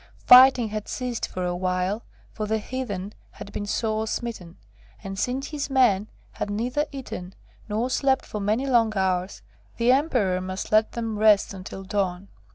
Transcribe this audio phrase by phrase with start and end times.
[0.25, 2.01] Fighting had ceased for awhile,
[2.31, 4.57] for the heathen had been sore smitten;
[5.03, 7.35] and since his men had neither eaten
[7.69, 9.43] nor slept for many long hours,
[9.77, 12.29] the Emperor must needs let them rest until dawn.